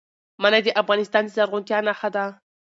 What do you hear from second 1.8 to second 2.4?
نښه ده.